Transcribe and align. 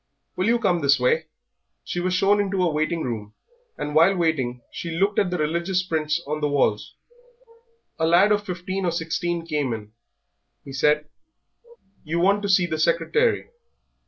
"Will 0.35 0.47
you 0.47 0.57
come 0.57 0.79
this 0.81 0.99
way?" 0.99 1.27
She 1.83 1.99
was 1.99 2.15
shown 2.15 2.39
into 2.41 2.63
a 2.63 2.71
waiting 2.71 3.03
room, 3.03 3.35
and 3.77 3.93
while 3.93 4.15
waiting 4.17 4.63
she 4.71 4.89
looked 4.89 5.19
at 5.19 5.29
the 5.29 5.37
religious 5.37 5.83
prints 5.83 6.23
on 6.25 6.41
the 6.41 6.49
walls. 6.49 6.95
A 7.99 8.07
lad 8.07 8.31
of 8.31 8.43
fifteen 8.43 8.83
or 8.85 8.91
sixteen 8.91 9.45
came 9.45 9.73
in. 9.73 9.91
He 10.65 10.73
said 10.73 11.07
"You 12.03 12.19
want 12.19 12.41
to 12.41 12.49
see 12.49 12.65
the 12.65 12.79
secretary?" 12.79 13.51